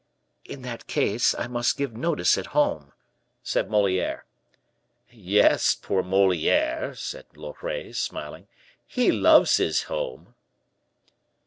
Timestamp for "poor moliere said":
5.75-7.27